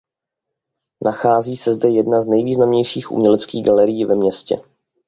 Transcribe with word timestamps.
Nachází 1.05 1.57
se 1.57 1.73
zde 1.73 1.89
jedna 1.89 2.21
z 2.21 2.25
nejvýznamnějších 2.27 3.11
uměleckých 3.11 3.65
galerií 3.65 4.05
ve 4.05 4.15
městě. 4.15 4.61